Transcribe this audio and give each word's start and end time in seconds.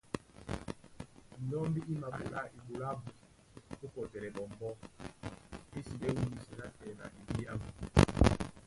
Ndɔ́mbí 1.43 1.79
í 1.91 1.93
maɓolá 2.01 2.39
eɓoló 2.55 2.83
ábū 2.91 3.07
ó 3.85 3.87
kɔtɛlɛ 3.93 4.27
ɓɔmbɔ́, 4.35 4.71
ésiɓɛ́ 5.77 6.11
wûmsɛ 6.17 6.53
nátɛna 6.59 7.05
ebyámu. 7.19 7.67